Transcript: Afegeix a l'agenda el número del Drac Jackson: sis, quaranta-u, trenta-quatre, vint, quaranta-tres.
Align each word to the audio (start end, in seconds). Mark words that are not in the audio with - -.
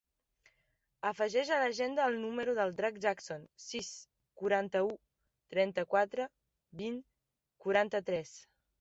Afegeix 1.09 1.51
a 1.55 1.59
l'agenda 1.63 2.07
el 2.13 2.17
número 2.21 2.55
del 2.61 2.73
Drac 2.81 2.97
Jackson: 3.05 3.45
sis, 3.67 3.93
quaranta-u, 4.43 4.91
trenta-quatre, 5.55 6.31
vint, 6.85 7.03
quaranta-tres. 7.69 8.39